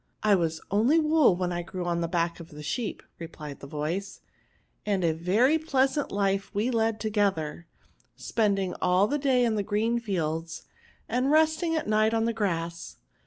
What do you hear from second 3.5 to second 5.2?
the voice;" and a